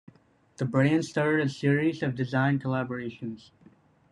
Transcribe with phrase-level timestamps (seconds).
[0.57, 3.51] The brand started a series of design collaborations.